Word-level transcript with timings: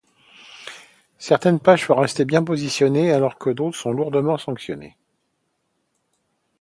Certaines 1.19 1.59
pages 1.59 1.85
peuvent 1.85 1.99
rester 1.99 2.25
bien 2.25 2.43
positionnées 2.43 3.11
alors 3.13 3.37
que 3.37 3.51
d'autres 3.51 3.77
sont 3.77 3.91
lourdement 3.91 4.39
sanctionnés. 4.39 4.97